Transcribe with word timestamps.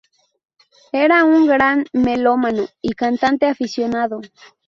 Era 0.93 1.25
un 1.25 1.45
gran 1.45 1.85
melómano 1.93 2.65
y 2.81 2.93
cantante 2.93 3.45
aficionado. 3.45 4.19